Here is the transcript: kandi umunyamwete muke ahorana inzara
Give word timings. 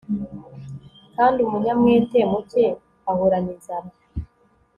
kandi 1.15 1.37
umunyamwete 1.41 2.19
muke 2.31 2.65
ahorana 3.09 3.49
inzara 3.55 3.89